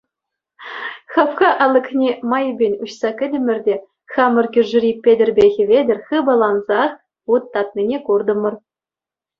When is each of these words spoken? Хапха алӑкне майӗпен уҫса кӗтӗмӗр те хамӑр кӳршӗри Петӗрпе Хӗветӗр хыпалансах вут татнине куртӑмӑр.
Хапха 1.15 1.49
алӑкне 1.65 2.11
майӗпен 2.31 2.73
уҫса 2.87 3.09
кӗтӗмӗр 3.21 3.57
те 3.67 3.75
хамӑр 4.15 4.45
кӳршӗри 4.57 4.91
Петӗрпе 5.09 5.45
Хӗветӗр 5.59 5.99
хыпалансах 6.09 6.91
вут 7.31 7.43
татнине 7.53 7.97
куртӑмӑр. 8.11 8.53